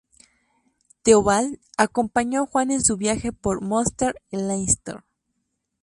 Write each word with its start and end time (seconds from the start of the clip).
Theobald 1.03 1.59
acompañó 1.77 2.41
a 2.41 2.45
Juan 2.47 2.71
en 2.71 2.83
su 2.83 2.97
viaje 2.97 3.31
por 3.31 3.61
Munster 3.61 4.15
y 4.31 4.37
Leinster. 4.37 5.03